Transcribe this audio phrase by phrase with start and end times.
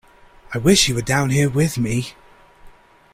[0.51, 2.15] I wish you were down here with me!